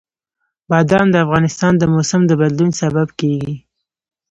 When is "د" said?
1.11-1.15, 1.77-1.83, 2.27-2.31